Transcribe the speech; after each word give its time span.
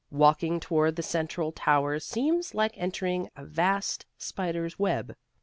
Walking 0.09 0.59
toward 0.59 0.95
the 0.95 1.03
central 1.03 1.51
towers 1.51 2.03
seems 2.03 2.55
like 2.55 2.71
entering 2.75 3.29
a 3.35 3.45
vast 3.45 4.07
spider's 4.17 4.79
web. 4.79 5.15